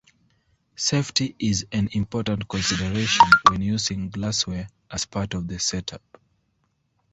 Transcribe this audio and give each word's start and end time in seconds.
Safety 0.77 1.35
is 1.37 1.67
an 1.71 1.87
important 1.91 2.49
consideration 2.49 3.23
when 3.51 3.61
using 3.61 4.09
glassware 4.09 4.67
as 4.89 5.05
part 5.05 5.35
of 5.35 5.47
the 5.47 5.59
set-up. 5.59 6.01